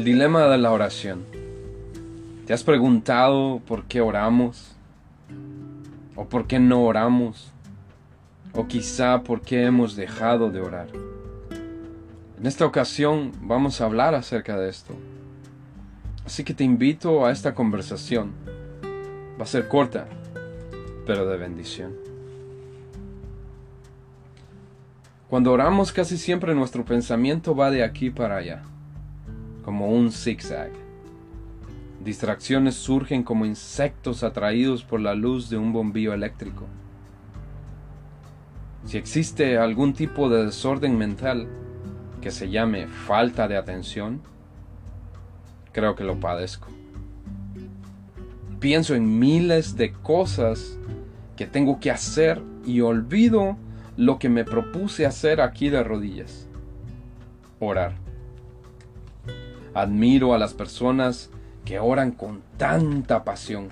[0.00, 1.26] El dilema de la oración.
[2.46, 4.74] ¿Te has preguntado por qué oramos?
[6.16, 7.52] ¿O por qué no oramos?
[8.54, 10.88] ¿O quizá por qué hemos dejado de orar?
[12.38, 14.94] En esta ocasión vamos a hablar acerca de esto.
[16.24, 18.32] Así que te invito a esta conversación.
[19.38, 20.06] Va a ser corta,
[21.04, 21.92] pero de bendición.
[25.28, 28.62] Cuando oramos casi siempre nuestro pensamiento va de aquí para allá,
[29.64, 30.70] como un zigzag.
[32.04, 36.66] Distracciones surgen como insectos atraídos por la luz de un bombillo eléctrico.
[38.86, 41.46] Si existe algún tipo de desorden mental
[42.22, 44.22] que se llame falta de atención,
[45.72, 46.68] creo que lo padezco.
[48.58, 50.78] Pienso en miles de cosas
[51.36, 53.56] que tengo que hacer y olvido
[53.96, 56.48] lo que me propuse hacer aquí de rodillas.
[57.58, 58.09] Orar.
[59.74, 61.30] Admiro a las personas
[61.64, 63.68] que oran con tanta pasión.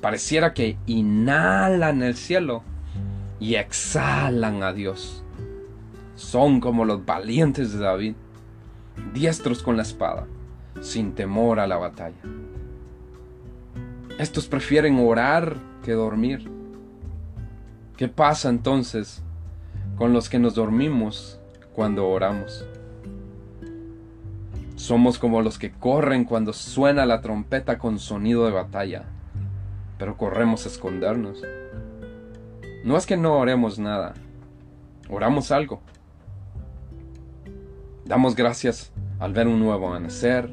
[0.00, 2.62] Pareciera que inhalan el cielo
[3.38, 5.22] y exhalan a Dios.
[6.16, 8.14] Son como los valientes de David,
[9.14, 10.26] diestros con la espada,
[10.80, 12.20] sin temor a la batalla.
[14.18, 16.60] Estos prefieren orar que dormir
[18.00, 19.22] ¿Qué pasa entonces
[19.98, 21.38] con los que nos dormimos
[21.74, 22.64] cuando oramos?
[24.80, 29.04] Somos como los que corren cuando suena la trompeta con sonido de batalla,
[29.98, 31.42] pero corremos a escondernos.
[32.82, 34.14] No es que no oremos nada,
[35.10, 35.82] oramos algo.
[38.06, 40.50] Damos gracias al ver un nuevo amanecer,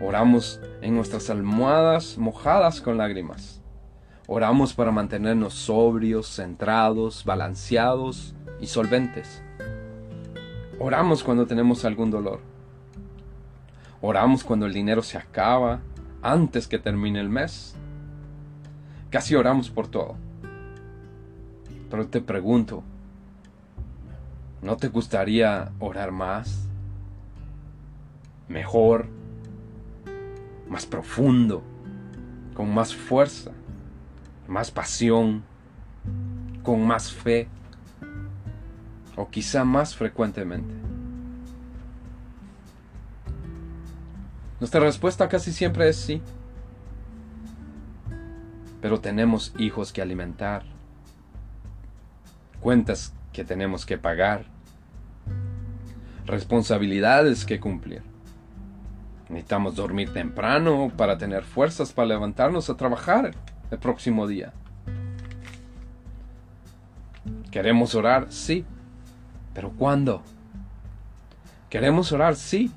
[0.00, 3.60] oramos en nuestras almohadas mojadas con lágrimas
[4.28, 9.42] Oramos para mantenernos sobrios, centrados, balanceados y solventes.
[10.78, 12.49] Oramos cuando tenemos algún dolor.
[14.00, 15.80] Oramos cuando el dinero se acaba,
[16.22, 17.76] antes que termine el mes.
[19.10, 20.16] Casi oramos por todo.
[21.90, 22.82] Pero te pregunto,
[24.62, 26.68] ¿no te gustaría orar más?
[28.48, 29.06] Mejor,
[30.68, 31.62] más profundo,
[32.54, 33.52] con más fuerza
[34.50, 35.44] más pasión,
[36.64, 37.46] con más fe
[39.16, 40.74] o quizá más frecuentemente?
[44.60, 46.22] Nuestra respuesta casi siempre es sí.
[48.82, 50.64] Pero tenemos hijos que alimentar,
[52.60, 54.44] cuentas que tenemos que pagar,
[56.26, 58.02] responsabilidades que cumplir.
[59.28, 63.32] Necesitamos dormir temprano para tener fuerzas para levantarnos a trabajar
[63.70, 64.52] el próximo día.
[67.50, 68.26] ¿Queremos orar?
[68.30, 68.64] Sí.
[69.54, 70.22] ¿Pero cuándo?
[71.68, 72.70] Queremos orar, sí.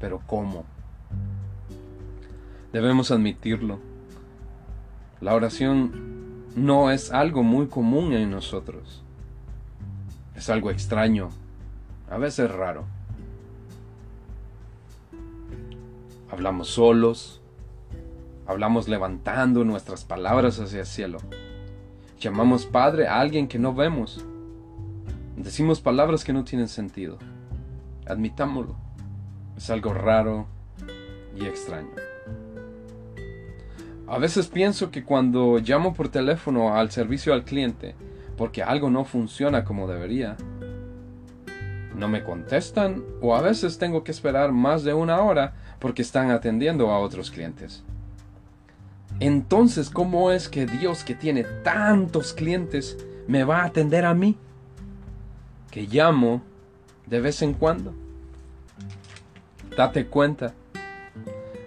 [0.00, 0.64] ¿Pero cómo?
[2.74, 3.78] Debemos admitirlo.
[5.20, 9.04] La oración no es algo muy común en nosotros.
[10.34, 11.30] Es algo extraño,
[12.10, 12.84] a veces raro.
[16.32, 17.40] Hablamos solos,
[18.46, 21.18] Hablamos levantando nuestras palabras hacia el cielo.
[22.18, 24.22] Llamamos Padre a alguien que no vemos.
[25.36, 27.18] Decimos palabras que no tienen sentido.
[28.04, 28.74] Admitámoslo.
[29.56, 30.46] Es algo raro
[31.36, 32.13] y extraño.
[34.14, 37.96] A veces pienso que cuando llamo por teléfono al servicio al cliente
[38.36, 40.36] porque algo no funciona como debería,
[41.96, 46.30] no me contestan o a veces tengo que esperar más de una hora porque están
[46.30, 47.82] atendiendo a otros clientes.
[49.18, 54.38] Entonces, ¿cómo es que Dios que tiene tantos clientes me va a atender a mí?
[55.72, 56.40] Que llamo
[57.06, 57.92] de vez en cuando.
[59.76, 60.54] Date cuenta,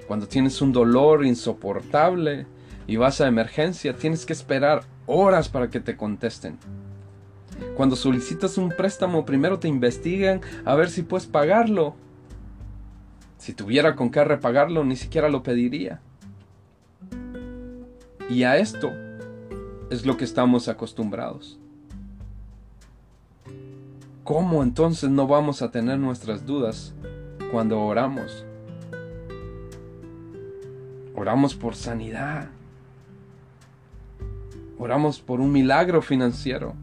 [0.08, 2.46] cuando tienes un dolor insoportable
[2.88, 6.58] y vas a emergencia, tienes que esperar horas para que te contesten.
[7.76, 11.96] Cuando solicitas un préstamo, primero te investigan a ver si puedes pagarlo.
[13.38, 16.00] Si tuviera con qué repagarlo, ni siquiera lo pediría.
[18.30, 18.92] Y a esto
[19.90, 21.60] es lo que estamos acostumbrados.
[24.24, 26.94] ¿Cómo entonces no vamos a tener nuestras dudas
[27.52, 28.47] cuando oramos?
[31.20, 32.48] Oramos por sanidad.
[34.78, 36.76] Oramos por un milagro financiero.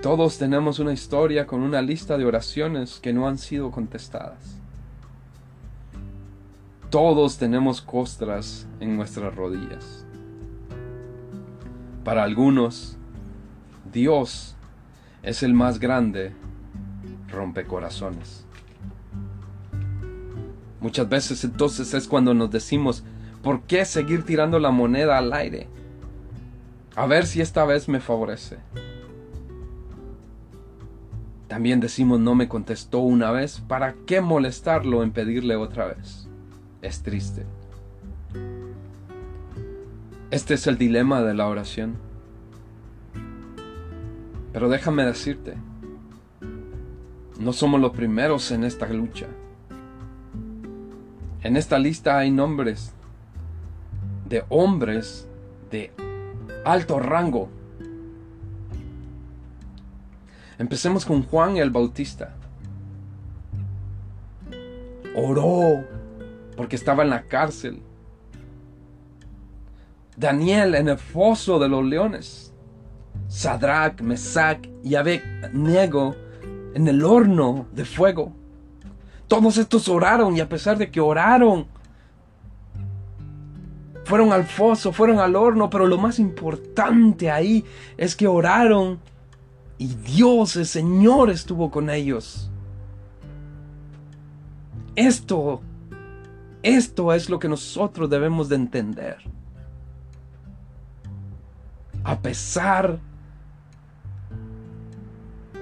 [0.00, 4.58] Todos tenemos una historia con una lista de oraciones que no han sido contestadas.
[6.88, 10.06] Todos tenemos costras en nuestras rodillas.
[12.04, 12.96] Para algunos,
[13.92, 14.56] Dios
[15.22, 16.32] es el más grande
[17.28, 18.47] rompecorazones.
[20.80, 23.04] Muchas veces entonces es cuando nos decimos,
[23.42, 25.66] ¿por qué seguir tirando la moneda al aire?
[26.94, 28.58] A ver si esta vez me favorece.
[31.48, 36.28] También decimos no me contestó una vez, ¿para qué molestarlo en pedirle otra vez?
[36.82, 37.46] Es triste.
[40.30, 41.96] Este es el dilema de la oración.
[44.52, 45.56] Pero déjame decirte,
[47.40, 49.26] no somos los primeros en esta lucha.
[51.42, 52.92] En esta lista hay nombres
[54.28, 55.28] de hombres
[55.70, 55.92] de
[56.64, 57.48] alto rango
[60.58, 62.34] Empecemos con Juan el Bautista.
[65.14, 65.84] Oró
[66.56, 67.80] porque estaba en la cárcel.
[70.16, 72.52] Daniel en el foso de los leones.
[73.28, 76.16] Sadrach, Mesach y Abednego
[76.74, 78.32] en el horno de fuego.
[79.28, 81.66] Todos estos oraron y a pesar de que oraron,
[84.04, 87.62] fueron al foso, fueron al horno, pero lo más importante ahí
[87.98, 88.98] es que oraron
[89.76, 92.50] y Dios, el Señor, estuvo con ellos.
[94.96, 95.60] Esto,
[96.62, 99.18] esto es lo que nosotros debemos de entender.
[102.02, 102.98] A pesar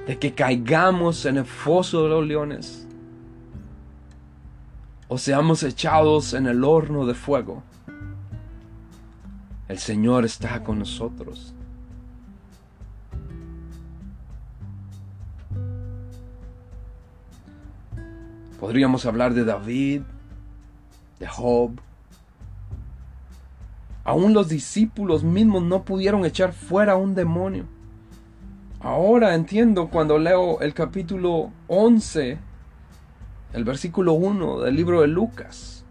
[0.07, 2.86] de que caigamos en el foso de los leones
[5.09, 7.63] o seamos echados en el horno de fuego,
[9.69, 11.55] el Señor está con nosotros.
[18.61, 20.03] Podríamos hablar de David,
[21.19, 21.79] de Job.
[24.05, 27.67] Aún los discípulos mismos no pudieron echar fuera a un demonio.
[28.81, 32.39] Ahora entiendo cuando leo el capítulo 11,
[33.57, 35.83] el versículo 1 del libro de Lucas.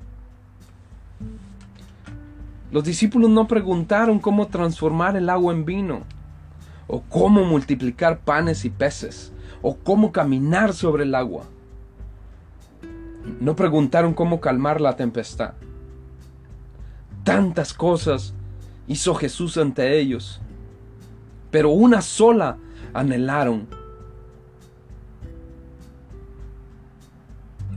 [2.71, 6.03] Los discípulos no preguntaron cómo transformar el agua en vino,
[6.85, 9.33] o cómo multiplicar panes y peces,
[9.63, 11.45] o cómo caminar sobre el agua.
[13.39, 15.55] No preguntaron cómo calmar la tempestad.
[17.23, 18.35] Tantas cosas
[18.87, 20.39] hizo Jesús ante ellos,
[21.49, 22.57] pero una sola
[22.93, 23.67] anhelaron.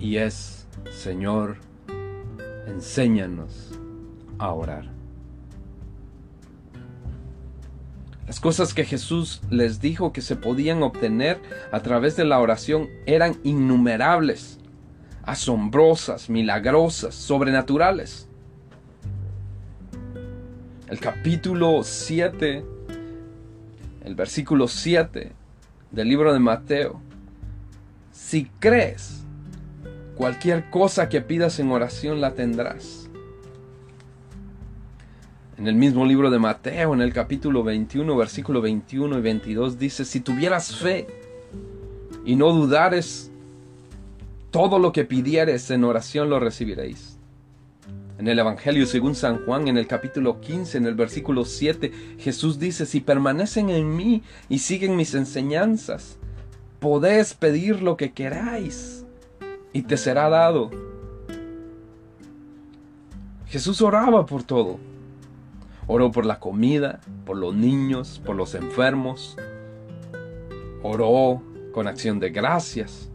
[0.01, 1.57] Y es, Señor,
[2.67, 3.73] enséñanos
[4.39, 4.99] a orar.
[8.27, 11.41] Las cosas que Jesús les dijo que se podían obtener
[11.73, 14.59] a través de la oración eran innumerables
[15.23, 18.29] asombrosas, milagrosas, sobrenaturales.
[20.89, 22.65] El capítulo 7,
[24.05, 25.33] el versículo 7
[25.91, 27.01] del libro de Mateo.
[28.11, 29.27] Si crees,
[30.19, 33.09] cualquier cosa que pidas en oración la tendrás.
[35.57, 40.05] En el mismo libro de Mateo, en el capítulo 21, versículo 21 y 22, dice,
[40.05, 41.07] si tuvieras fe
[42.25, 43.31] y no dudares,
[44.51, 47.17] todo lo que pidieres en oración lo recibiréis.
[48.19, 52.59] En el Evangelio según San Juan, en el capítulo 15, en el versículo 7, Jesús
[52.59, 56.19] dice, si permanecen en mí y siguen mis enseñanzas,
[56.81, 59.05] podéis pedir lo que queráis
[59.73, 60.71] y te será dado.
[63.47, 64.79] Jesús oraba por todo.
[65.87, 69.37] Oró por la comida, por los niños, por los enfermos.
[70.83, 73.11] Oró con acción de gracias.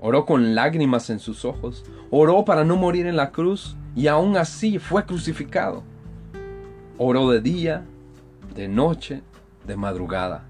[0.00, 1.84] Oró con lágrimas en sus ojos.
[2.10, 5.82] Oró para no morir en la cruz y aún así fue crucificado.
[6.96, 7.84] Oró de día,
[8.54, 9.22] de noche,
[9.66, 10.44] de madrugada.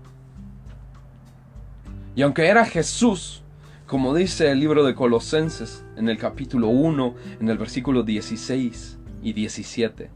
[2.15, 3.43] Y aunque era Jesús,
[3.91, 9.33] como dice el libro de Colosenses en el capítulo 1, en el versículo 16 y
[9.33, 10.11] 17,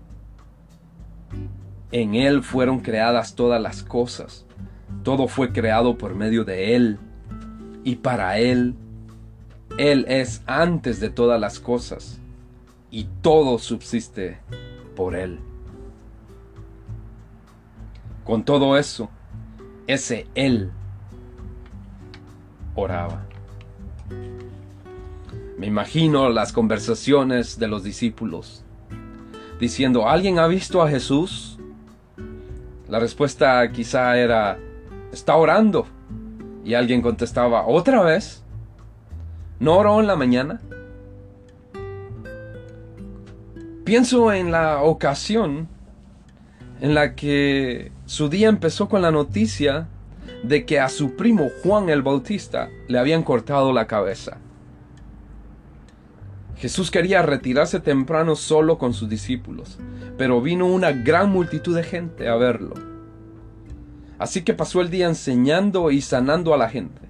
[1.90, 4.46] en Él fueron creadas todas las cosas.
[5.02, 7.00] Todo fue creado por medio de Él
[7.82, 8.76] y para Él
[9.76, 12.20] él es antes de todas las cosas
[12.92, 14.38] y todo subsiste
[14.94, 15.40] por Él.
[18.22, 19.10] Con todo eso,
[19.88, 20.70] ese Él
[22.76, 23.33] oraba.
[25.58, 28.64] Me imagino las conversaciones de los discípulos
[29.58, 31.58] diciendo, ¿alguien ha visto a Jesús?
[32.88, 34.58] La respuesta quizá era,
[35.12, 35.86] está orando.
[36.64, 38.42] Y alguien contestaba, ¿otra vez?
[39.58, 40.60] ¿No oró en la mañana?
[43.84, 45.68] Pienso en la ocasión
[46.80, 49.88] en la que su día empezó con la noticia
[50.44, 54.38] de que a su primo Juan el Bautista le habían cortado la cabeza.
[56.56, 59.78] Jesús quería retirarse temprano solo con sus discípulos,
[60.18, 62.74] pero vino una gran multitud de gente a verlo.
[64.18, 67.00] Así que pasó el día enseñando y sanando a la gente.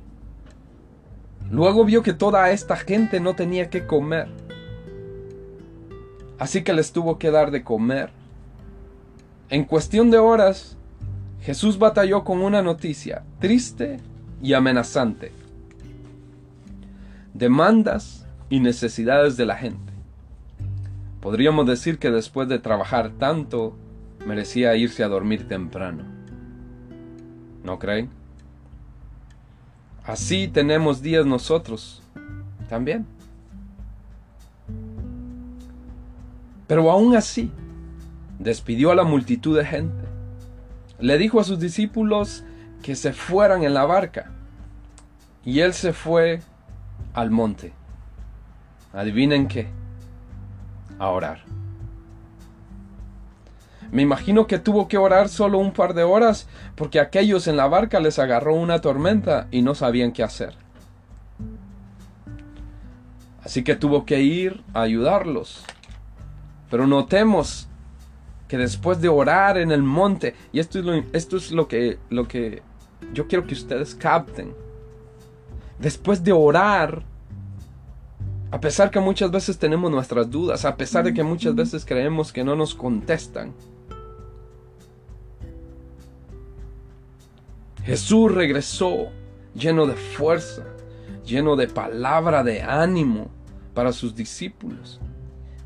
[1.50, 4.28] Luego vio que toda esta gente no tenía que comer.
[6.38, 8.10] Así que les tuvo que dar de comer.
[9.50, 10.78] En cuestión de horas,
[11.44, 13.98] Jesús batalló con una noticia triste
[14.42, 15.30] y amenazante.
[17.34, 19.92] Demandas y necesidades de la gente.
[21.20, 23.76] Podríamos decir que después de trabajar tanto,
[24.24, 26.04] merecía irse a dormir temprano.
[27.62, 28.08] ¿No creen?
[30.02, 32.02] Así tenemos días nosotros
[32.70, 33.04] también.
[36.66, 37.50] Pero aún así,
[38.38, 40.03] despidió a la multitud de gente.
[40.98, 42.44] Le dijo a sus discípulos
[42.82, 44.30] que se fueran en la barca.
[45.44, 46.40] Y él se fue
[47.12, 47.72] al monte.
[48.92, 49.68] Adivinen qué.
[50.98, 51.42] A orar.
[53.90, 57.68] Me imagino que tuvo que orar solo un par de horas porque aquellos en la
[57.68, 60.54] barca les agarró una tormenta y no sabían qué hacer.
[63.44, 65.64] Así que tuvo que ir a ayudarlos.
[66.70, 67.68] Pero notemos
[68.48, 71.98] que después de orar en el monte, y esto es lo, esto es lo, que,
[72.10, 72.62] lo que
[73.12, 74.54] yo quiero que ustedes capten,
[75.78, 77.02] después de orar,
[78.50, 82.32] a pesar que muchas veces tenemos nuestras dudas, a pesar de que muchas veces creemos
[82.32, 83.52] que no nos contestan,
[87.84, 89.08] Jesús regresó
[89.54, 90.64] lleno de fuerza,
[91.24, 93.28] lleno de palabra de ánimo
[93.74, 95.00] para sus discípulos.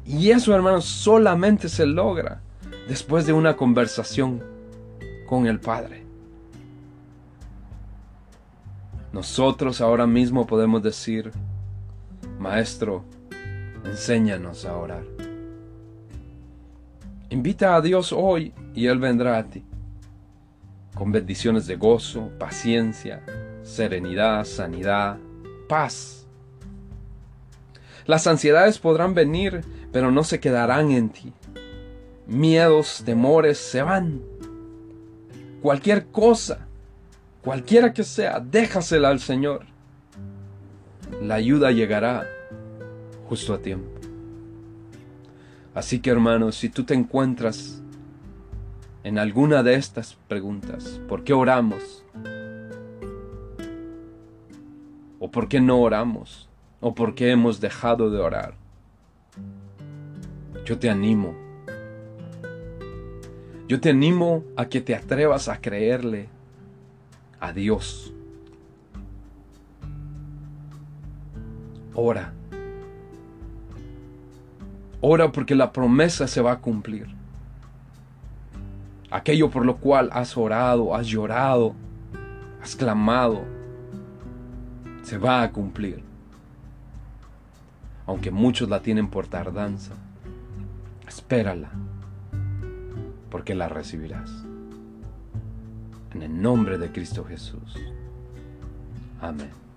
[0.04, 2.42] Y eso, hermanos, solamente se logra
[2.88, 4.42] después de una conversación
[5.28, 6.02] con el Padre.
[9.12, 11.30] Nosotros ahora mismo podemos decir,
[12.38, 13.04] Maestro,
[13.84, 15.04] enséñanos a orar.
[17.30, 19.62] Invita a Dios hoy y Él vendrá a ti
[20.94, 23.22] con bendiciones de gozo, paciencia,
[23.62, 25.18] serenidad, sanidad,
[25.68, 26.26] paz.
[28.04, 29.60] Las ansiedades podrán venir,
[29.92, 31.32] pero no se quedarán en ti.
[32.28, 34.22] Miedos, temores se van.
[35.60, 36.68] Cualquier cosa,
[37.42, 39.66] cualquiera que sea, déjasela al Señor.
[41.20, 42.28] La ayuda llegará
[43.28, 43.90] justo a tiempo.
[45.74, 47.82] Así que hermanos, si tú te encuentras
[49.08, 51.00] en alguna de estas preguntas.
[51.08, 52.04] ¿Por qué oramos?
[55.18, 56.46] ¿O por qué no oramos?
[56.80, 58.54] ¿O por qué hemos dejado de orar?
[60.66, 61.47] Yo te animo.
[63.68, 66.28] Yo te animo a que te atrevas a creerle
[67.38, 68.12] a Dios.
[71.94, 72.32] Ora.
[75.00, 77.18] Ora porque la promesa se va a cumplir
[79.10, 81.74] aquello por lo cual has orado, has llorado,
[82.62, 83.44] has clamado,
[85.02, 86.02] se va a cumplir.
[88.06, 89.94] Aunque muchos la tienen por tardanza,
[91.06, 91.70] espérala,
[93.30, 94.30] porque la recibirás.
[96.14, 97.76] En el nombre de Cristo Jesús.
[99.20, 99.67] Amén.